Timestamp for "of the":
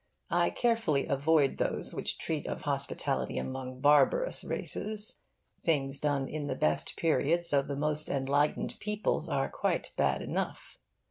7.53-7.75